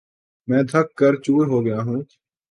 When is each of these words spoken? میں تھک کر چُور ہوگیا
میں 0.47 0.63
تھک 0.69 0.87
کر 0.99 1.13
چُور 1.23 1.43
ہوگیا 1.51 1.79